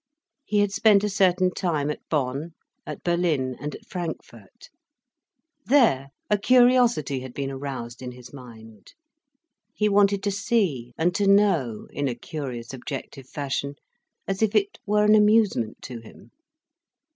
[0.45, 2.55] He had spent a certain time at Bonn,
[2.87, 4.71] at Berlin, and at Frankfurt.
[5.67, 8.93] There, a curiosity had been aroused in his mind.
[9.75, 13.75] He wanted to see and to know, in a curious objective fashion,
[14.27, 16.31] as if it were an amusement to him.